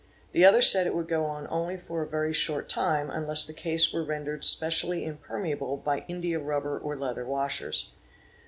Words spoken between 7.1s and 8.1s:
washers.